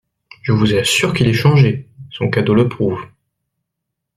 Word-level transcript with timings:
Je 0.41 0.51
vous 0.51 0.73
assure 0.73 1.13
qu'il 1.13 1.27
est 1.27 1.33
changé! 1.33 1.87
Son 2.09 2.31
cadeau 2.31 2.55
le 2.55 2.67
prouve. 2.67 3.05